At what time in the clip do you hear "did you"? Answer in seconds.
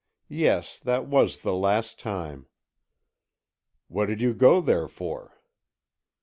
4.07-4.33